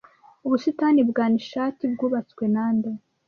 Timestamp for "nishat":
1.33-1.77